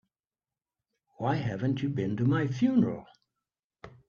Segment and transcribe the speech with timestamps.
[1.19, 3.05] Why haven't you been to my funeral?